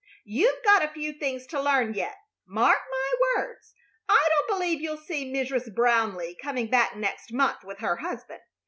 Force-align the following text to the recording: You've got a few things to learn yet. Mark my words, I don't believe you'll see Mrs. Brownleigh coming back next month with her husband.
You've 0.25 0.63
got 0.63 0.83
a 0.83 0.87
few 0.87 1.13
things 1.13 1.45
to 1.45 1.61
learn 1.61 1.93
yet. 1.93 2.15
Mark 2.47 2.79
my 2.89 3.13
words, 3.37 3.75
I 4.09 4.29
don't 4.31 4.57
believe 4.57 4.81
you'll 4.81 4.97
see 4.97 5.31
Mrs. 5.31 5.71
Brownleigh 5.75 6.37
coming 6.41 6.71
back 6.71 6.95
next 6.95 7.31
month 7.31 7.63
with 7.63 7.77
her 7.81 7.97
husband. 7.97 8.41